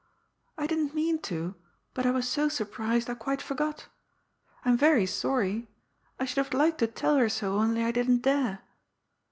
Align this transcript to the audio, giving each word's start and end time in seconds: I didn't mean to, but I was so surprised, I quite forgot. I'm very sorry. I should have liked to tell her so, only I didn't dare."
I 0.57 0.65
didn't 0.65 0.95
mean 0.95 1.19
to, 1.29 1.53
but 1.93 2.07
I 2.07 2.09
was 2.09 2.27
so 2.27 2.49
surprised, 2.49 3.07
I 3.07 3.13
quite 3.13 3.39
forgot. 3.39 3.85
I'm 4.65 4.75
very 4.75 5.05
sorry. 5.05 5.69
I 6.19 6.25
should 6.25 6.43
have 6.43 6.55
liked 6.55 6.79
to 6.79 6.87
tell 6.87 7.17
her 7.17 7.29
so, 7.29 7.57
only 7.59 7.83
I 7.83 7.91
didn't 7.91 8.23
dare." 8.23 8.61